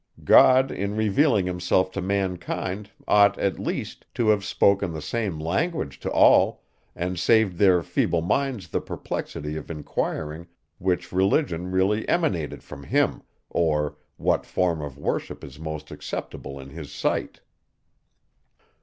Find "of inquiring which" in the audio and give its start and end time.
9.55-11.11